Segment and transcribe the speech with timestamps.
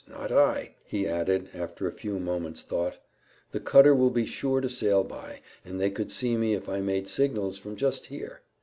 [0.07, 2.97] Not I," he added, after a few moments' thought;
[3.51, 6.81] "the cutter will be sure to sail by, and they could see me if I
[6.81, 8.41] made signals from just here."